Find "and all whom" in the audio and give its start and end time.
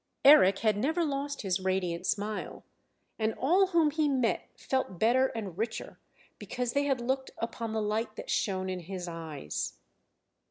3.19-3.91